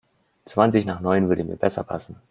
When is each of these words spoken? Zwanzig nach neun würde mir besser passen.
Zwanzig 0.45 0.87
nach 0.87 0.99
neun 0.99 1.29
würde 1.29 1.43
mir 1.43 1.57
besser 1.57 1.83
passen. 1.83 2.15